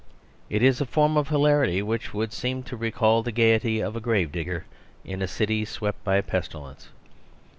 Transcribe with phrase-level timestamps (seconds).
[0.49, 3.99] It is a form of hilarity which would seem to recall the gaiety of a
[4.01, 4.65] grave digger
[5.05, 6.89] in a city swept by a pestilence.